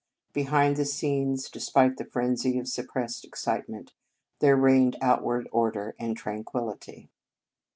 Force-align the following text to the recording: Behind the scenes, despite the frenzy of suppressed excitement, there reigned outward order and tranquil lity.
Behind 0.33 0.77
the 0.77 0.85
scenes, 0.85 1.47
despite 1.47 1.97
the 1.97 2.05
frenzy 2.05 2.57
of 2.57 2.67
suppressed 2.67 3.23
excitement, 3.23 3.93
there 4.39 4.57
reigned 4.57 4.95
outward 4.99 5.47
order 5.51 5.93
and 5.99 6.17
tranquil 6.17 6.75
lity. 6.75 7.09